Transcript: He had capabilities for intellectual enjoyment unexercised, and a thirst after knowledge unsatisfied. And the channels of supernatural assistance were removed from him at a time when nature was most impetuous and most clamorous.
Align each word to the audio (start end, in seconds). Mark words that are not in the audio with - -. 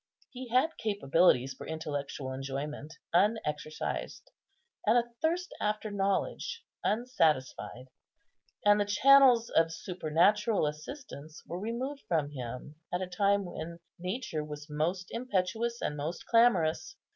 He 0.31 0.47
had 0.47 0.79
capabilities 0.79 1.53
for 1.53 1.67
intellectual 1.67 2.33
enjoyment 2.33 2.97
unexercised, 3.13 4.31
and 4.83 4.97
a 4.97 5.11
thirst 5.21 5.53
after 5.61 5.91
knowledge 5.91 6.65
unsatisfied. 6.83 7.89
And 8.65 8.79
the 8.81 8.85
channels 8.85 9.51
of 9.51 9.71
supernatural 9.71 10.65
assistance 10.65 11.43
were 11.45 11.59
removed 11.59 12.01
from 12.07 12.31
him 12.31 12.77
at 12.91 13.03
a 13.03 13.05
time 13.05 13.45
when 13.45 13.79
nature 13.99 14.43
was 14.43 14.71
most 14.71 15.05
impetuous 15.11 15.83
and 15.83 15.95
most 15.95 16.25
clamorous. 16.25 16.95